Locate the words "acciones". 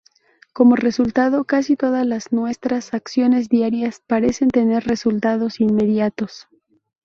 2.95-3.49